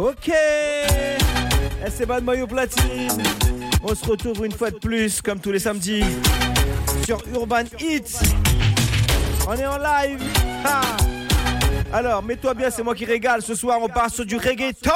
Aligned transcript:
Ok. 0.00 0.32
Eh, 0.32 1.90
c'est 1.90 2.06
Bad 2.06 2.24
Maillot 2.24 2.46
Platine. 2.46 3.22
On 3.82 3.94
se 3.94 4.06
retrouve 4.06 4.46
une 4.46 4.52
fois 4.52 4.70
de 4.70 4.78
plus, 4.78 5.20
comme 5.20 5.38
tous 5.40 5.52
les 5.52 5.58
samedis, 5.58 6.02
sur 7.04 7.22
Urban 7.34 7.64
Hits. 7.78 8.16
On 9.46 9.52
est 9.52 9.66
en 9.66 9.76
live. 9.76 10.22
Alors, 11.92 12.22
mets-toi 12.22 12.54
bien, 12.54 12.70
c'est 12.70 12.82
moi 12.82 12.94
qui 12.94 13.04
régale. 13.04 13.42
Ce 13.42 13.54
soir, 13.54 13.78
on 13.82 13.88
part 13.88 14.08
sur 14.08 14.24
du 14.24 14.38
reggaeton. 14.38 14.90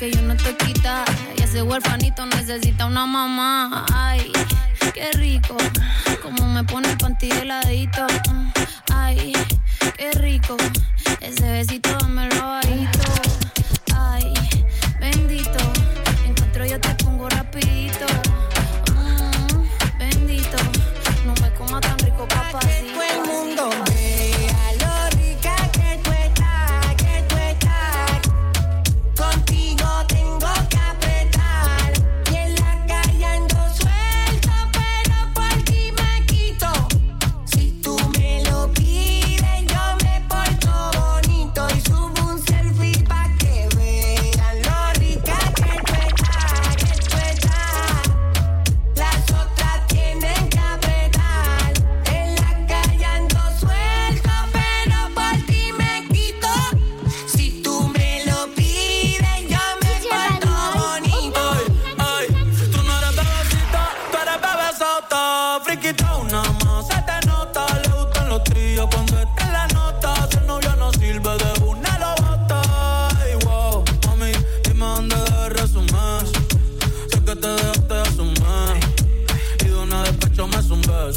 que 0.00 0.10
yo 0.10 0.22
no 0.22 0.34
te 0.34 0.56
quita. 0.56 1.04
Y 1.36 1.42
ese 1.42 1.62
huerfanito 1.62 2.24
necesita 2.24 2.86
una 2.86 3.04
mamá. 3.04 3.84
Ay, 3.92 4.32
qué 4.94 5.12
rico. 5.12 5.58
Como 6.22 6.46
me 6.46 6.64
pone 6.64 6.90
el 6.90 6.96
panty 6.96 7.28
de 7.28 7.44
ladito. 7.44 8.06
Ay, 8.94 9.34
qué 9.98 10.10
rico. 10.12 10.56
Ese 11.20 11.50
besito 11.50 11.90
me 12.08 12.26
lo 12.30 12.48
bajito. 12.48 12.98
Ay, 13.94 14.32
bendito. 15.00 15.58
Encuentro 16.26 16.64
yo 16.64 16.80
te 16.80 16.94
pongo 17.04 17.28
rapidito. 17.28 18.06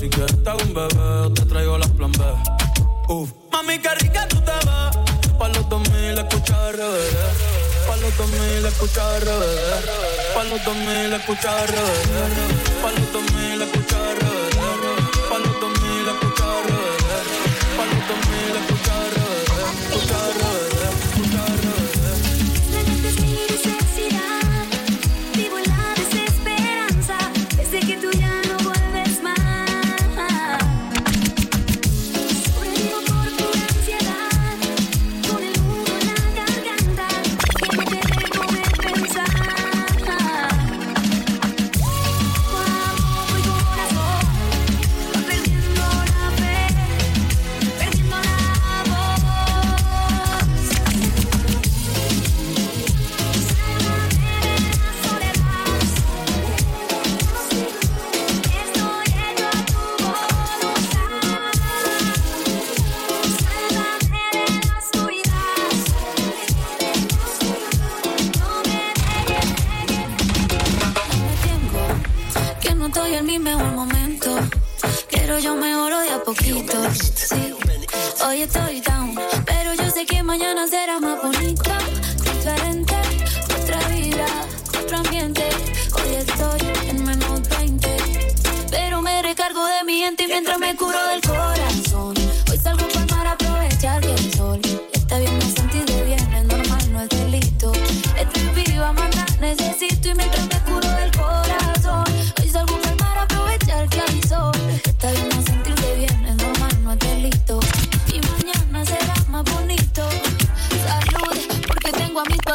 Si 0.03 0.09
quieres 0.09 0.43
te 0.43 0.49
hago 0.49 0.59
un 0.63 0.73
bebé, 0.73 1.33
te 1.33 1.45
traigo 1.45 1.77
las 1.77 1.89
plan 1.91 2.11
B. 2.11 2.25
Mami, 3.53 3.79
qué 3.79 3.89
rica 4.01 4.27
tú 4.27 4.35
te 4.41 4.51
ves. 4.51 5.37
Pa' 5.39 5.47
los 5.47 5.69
2000 5.69 6.17
escucha 6.17 6.71
RBD. 6.73 7.87
Pa' 7.87 7.95
los 7.95 8.17
2000 8.17 8.65
escucha 8.65 9.19
RBD. 9.19 10.35
Pa' 10.35 10.43
los 10.43 10.65
2000 10.65 11.13
escucha 11.13 11.65
RBD. 11.67 12.81
Pa' 12.81 12.91
los 12.91 13.13
2000 13.13 13.61
escucha 13.61 13.82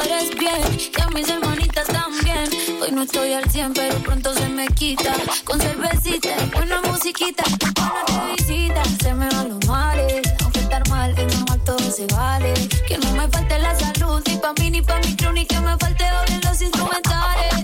eres 0.08 0.30
bien 0.36 0.62
y 0.96 1.00
a 1.00 1.08
mis 1.08 1.28
hermanitas 1.28 1.86
también. 1.86 2.48
Hoy 2.80 2.90
no 2.92 3.02
estoy 3.02 3.32
al 3.34 3.48
100, 3.50 3.74
pero 3.74 3.98
pronto 3.98 4.34
se 4.34 4.48
me 4.48 4.66
quita. 4.68 5.12
Con 5.44 5.60
cervecita 5.60 6.28
y 6.28 6.50
buena 6.50 6.80
musiquita, 6.82 7.44
buena 7.74 8.34
visita. 8.34 8.82
Se 9.02 9.14
me 9.14 9.28
van 9.28 9.48
los 9.50 9.66
males, 9.66 10.22
aunque 10.42 10.60
estar 10.60 10.88
mal 10.88 11.14
es 11.16 11.36
normal, 11.36 11.60
todo 11.64 11.90
se 11.90 12.06
vale. 12.06 12.54
Que 12.86 12.98
no 12.98 13.12
me 13.12 13.28
falte 13.28 13.58
la 13.58 13.74
salud, 13.78 14.22
ni 14.26 14.36
pa' 14.36 14.52
mí 14.58 14.70
ni 14.70 14.82
pa' 14.82 14.98
mi 15.00 15.14
crew, 15.14 15.32
ni 15.32 15.44
que 15.46 15.60
me 15.60 15.76
falte 15.76 16.04
hoy 16.04 16.34
en 16.34 16.40
los 16.40 16.62
instrumentales. 16.62 17.54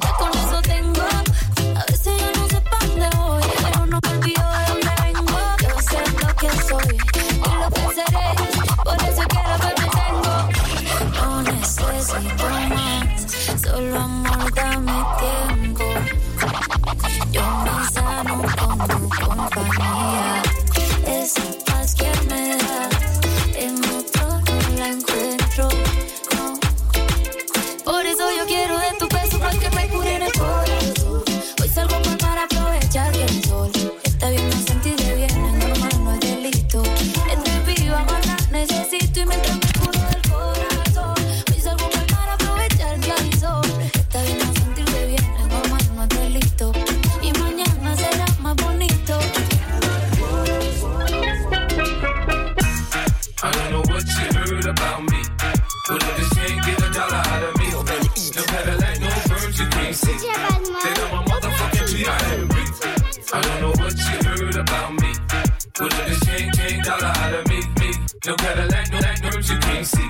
dollar 66.84 67.06
out 67.06 67.34
of 67.34 67.48
me, 67.48 67.60
me. 67.80 67.90
No 68.26 68.34
Cadillac, 68.36 68.92
no 68.92 68.98
Acura, 68.98 69.50
you 69.50 69.58
can't 69.58 69.86
see. 69.86 70.08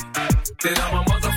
Then 0.62 0.78
I'm 0.78 0.98
a 0.98 1.04
motherfucker. 1.10 1.33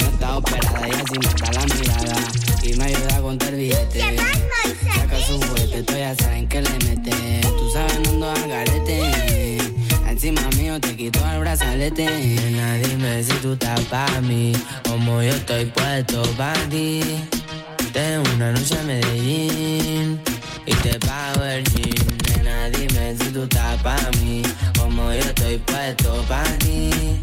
No 0.00 0.06
está 0.08 0.36
operada 0.36 0.88
y 0.88 0.90
así 0.90 1.18
me 1.18 1.26
está 1.26 1.52
la 1.52 1.64
mirada. 1.74 2.16
Y 2.62 2.72
me 2.74 2.84
ayuda 2.84 3.16
a 3.16 3.20
contar 3.20 3.54
billetes. 3.54 4.02
Saca 4.94 5.18
su 5.20 5.40
fuerte, 5.40 5.82
tú 5.84 5.92
ya 5.94 6.14
saben 6.16 6.48
que 6.48 6.62
le 6.62 6.70
mete. 6.84 7.40
Tú 7.42 7.70
sabes, 7.72 8.00
no 8.00 8.10
ando 8.10 8.30
al 8.30 8.48
garete. 8.48 9.58
Ah, 10.04 10.10
encima 10.10 10.42
mío 10.56 10.80
te 10.80 10.96
quito 10.96 11.20
el 11.32 11.40
brazalete. 11.40 12.04
Nena, 12.06 12.74
dime 12.74 13.22
si 13.22 13.32
tú 13.34 13.52
estás 13.52 13.80
pa' 13.82 14.20
mí. 14.22 14.52
Como 14.88 15.22
yo 15.22 15.30
estoy 15.30 15.66
puesto 15.66 16.22
pa' 16.36 16.54
ti. 16.68 17.02
Tengo 17.92 18.24
una 18.34 18.52
noche 18.52 18.76
a 18.78 18.82
Medellín. 18.82 20.20
Y 20.66 20.74
te 20.74 20.98
pago 20.98 21.44
el 21.44 21.64
gym. 21.64 22.06
Nena, 22.28 22.70
dime 22.70 23.16
si 23.18 23.30
tú 23.30 23.44
estás 23.44 23.80
pa' 23.82 24.10
mí. 24.20 24.42
Como 24.78 25.12
yo 25.12 25.20
estoy 25.20 25.58
puesto 25.58 26.24
pa' 26.28 26.42
ti 26.58 27.20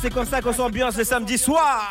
c'est 0.00 0.12
comme 0.12 0.26
ça 0.26 0.40
qu'on 0.40 0.52
s'ambiance 0.52 0.96
le 0.96 1.04
samedi 1.04 1.38
soir. 1.38 1.90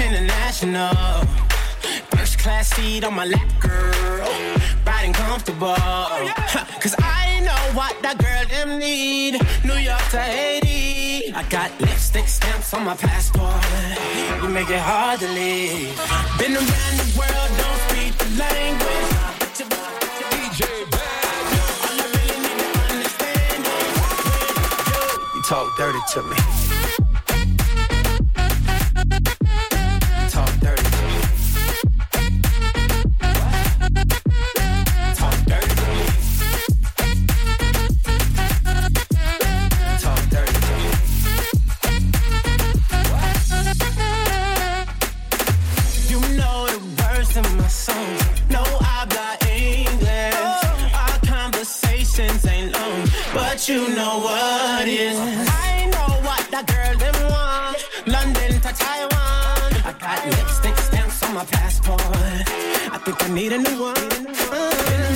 International. 0.00 0.94
First 2.10 2.38
class 2.38 2.68
seat 2.74 3.04
on 3.04 3.14
my 3.14 3.24
lap, 3.26 3.48
girl. 3.60 4.28
Riding 4.86 5.12
comfortable. 5.12 5.74
Oh, 5.78 6.32
huh, 6.36 6.64
Cause 6.80 6.94
I 6.98 7.40
know 7.40 7.62
what 7.78 7.94
that 8.02 8.18
girl 8.18 8.44
them 8.48 8.78
need. 8.78 9.40
New 9.64 9.74
York 9.78 10.02
to 10.10 10.20
Haiti. 10.20 11.32
I 11.34 11.42
got 11.50 11.70
lipstick 11.80 12.28
stamps 12.28 12.72
on 12.74 12.84
my 12.84 12.94
passport. 12.96 13.54
You 14.42 14.48
make 14.48 14.70
it 14.70 14.78
hard 14.80 15.20
to 15.20 15.28
leave. 15.28 15.94
Been 16.38 16.54
around 16.56 16.94
the 17.02 17.08
world, 17.18 17.50
don't 17.60 17.80
speak 17.90 18.12
the 18.18 18.28
language. 18.38 19.10
But 19.40 19.58
you- 19.58 19.66
DJ 20.32 20.60
All 21.86 21.98
I 22.00 22.06
really 22.14 22.38
need 22.44 22.58
to 22.62 22.68
understand 22.92 23.60
is 23.66 25.34
you 25.34 25.42
talk 25.42 25.66
dirty 25.76 26.00
to 26.14 26.22
me. 26.22 26.75
That 56.56 56.66
girl 56.72 56.96
them 56.98 57.16
want. 57.28 57.76
London 58.06 58.60
to 58.60 58.72
Taiwan. 58.72 59.68
I 59.84 59.92
got 60.00 60.24
lipstick 60.26 60.76
stamps 60.78 61.22
on 61.22 61.34
my 61.34 61.44
passport. 61.44 62.00
I 62.00 62.98
think 63.04 63.22
I 63.24 63.28
need 63.28 63.52
a 63.52 63.58
new 63.58 63.82
one. 63.82 64.08
Been 64.88 65.15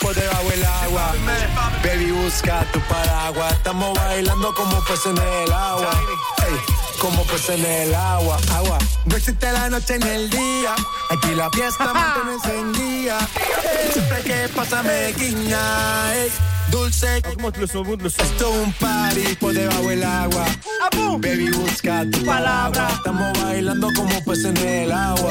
por 0.00 0.14
debajo 0.14 0.48
del 0.48 0.64
agua. 0.64 1.12
Baby, 1.84 2.10
busca 2.12 2.64
tu 2.72 2.80
paraguas. 2.82 3.52
Estamos 3.52 3.98
bailando 3.98 4.54
como 4.54 4.82
peces 4.84 5.06
en 5.06 5.18
el 5.18 5.52
agua. 5.52 5.90
Como 7.00 7.24
peces 7.24 7.58
en 7.58 7.64
el 7.64 7.94
agua. 7.94 8.38
Agua. 8.54 8.78
No 9.04 9.16
existe 9.16 9.50
la 9.52 9.68
noche 9.68 9.98
ni 9.98 10.08
el 10.08 10.30
día. 10.30 10.74
Aquí 11.10 11.34
la 11.34 11.50
fiesta 11.50 11.92
mantiene 11.92 12.34
encendida. 12.34 13.18
Siempre 13.92 14.22
que 14.22 14.48
pasa 14.54 14.82
me 14.82 15.12
guiña. 15.12 16.14
ey, 16.14 16.30
Dulce. 16.70 17.18
Esto 17.18 18.50
es 18.50 18.66
un 18.66 18.72
party 18.74 19.34
por 19.40 19.52
debajo 19.52 19.88
del 19.88 20.04
agua. 20.04 20.44
Baby, 21.18 21.50
busca 21.50 22.04
tu 22.10 22.24
palabra. 22.24 22.88
Estamos 22.94 23.42
bailando 23.42 23.88
como 23.94 24.24
peces 24.24 24.46
en 24.46 24.56
el 24.56 24.92
agua. 24.92 25.30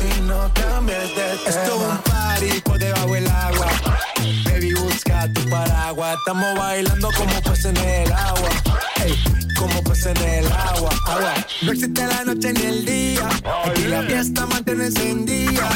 no 0.31 0.51
cambies 0.53 1.15
de 1.15 1.15
tema. 1.15 1.49
Esto 1.49 1.75
es 1.75 1.81
un 1.81 1.97
party 1.97 2.61
por 2.61 2.79
debajo 2.79 3.13
del 3.13 3.27
agua. 3.27 3.67
Baby, 4.45 4.73
busca 4.73 5.31
tu 5.33 5.49
paraguas. 5.49 6.17
Estamos 6.19 6.57
bailando 6.57 7.09
como 7.17 7.41
peces 7.41 7.65
en 7.65 7.77
el 7.77 8.11
agua. 8.11 8.49
Ey, 9.03 9.13
como 9.57 9.83
peces 9.83 10.15
en 10.15 10.17
el 10.17 10.45
agua. 10.47 10.91
agua. 11.07 11.33
No 11.63 11.71
existe 11.71 12.07
la 12.07 12.23
noche 12.23 12.53
ni 12.53 12.61
el 12.61 12.85
día. 12.85 13.29
Aquí 13.65 13.83
la 13.83 14.03
fiesta 14.03 14.45
mantiene 14.45 14.85
encendida. 14.85 15.69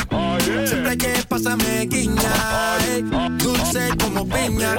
Siempre 0.66 0.98
que 0.98 1.24
pasa 1.28 1.56
me 1.58 1.86
guiña. 1.86 2.34
ey, 2.88 3.02
dulce 3.38 3.90
como 4.00 4.26
piña 4.26 4.76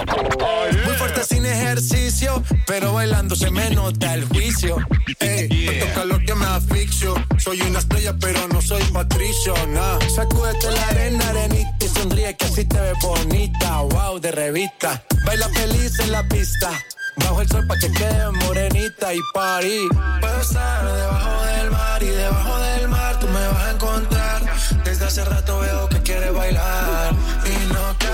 sin 1.26 1.44
ejercicio, 1.44 2.42
pero 2.66 2.92
bailando 2.92 3.34
se 3.34 3.50
me 3.50 3.70
nota 3.70 4.14
el 4.14 4.24
juicio. 4.28 4.76
Ey, 5.20 5.48
yeah. 5.48 5.94
me 5.96 6.04
lo 6.06 6.18
que 6.18 6.34
me 6.34 6.46
asfixio. 6.46 7.14
Soy 7.38 7.60
una 7.62 7.80
estrella, 7.80 8.14
pero 8.20 8.46
no 8.48 8.60
soy 8.62 8.82
patricio, 8.84 9.54
nah. 9.68 9.98
Sacúdete 10.14 10.70
la 10.70 10.86
arena, 10.88 11.28
arenita 11.28 11.84
y 11.84 11.88
sonríe 11.88 12.36
que 12.36 12.44
así 12.46 12.64
te 12.64 12.80
ves 12.80 12.96
bonita. 13.02 13.80
Wow, 13.80 14.20
de 14.20 14.32
revista. 14.32 15.02
Baila 15.24 15.48
feliz 15.50 15.98
en 16.00 16.12
la 16.12 16.22
pista. 16.28 16.70
Bajo 17.16 17.40
el 17.40 17.48
sol 17.48 17.66
pa' 17.66 17.78
que 17.78 17.90
quede 17.92 18.30
morenita 18.44 19.14
y 19.14 19.20
parí. 19.32 19.88
Puedo 20.20 20.40
estar 20.40 20.84
debajo 20.84 21.44
del 21.44 21.70
mar 21.70 22.02
y 22.02 22.06
debajo 22.08 22.58
del 22.58 22.88
mar 22.88 23.18
tú 23.18 23.26
me 23.28 23.48
vas 23.48 23.64
a 23.64 23.70
encontrar. 23.72 24.42
Desde 24.84 25.04
hace 25.06 25.24
rato 25.24 25.58
veo 25.60 25.88
que 25.88 26.02
quieres 26.02 26.32
bailar 26.32 27.14